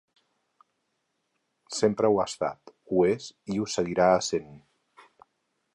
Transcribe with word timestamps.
Sempre 1.81 2.11
ho 2.13 2.17
ha 2.23 2.25
estat, 2.31 2.73
ho 2.95 3.05
és 3.11 3.29
i 3.57 3.61
ho 3.65 3.69
seguirà 3.77 4.11
essent. 4.23 4.53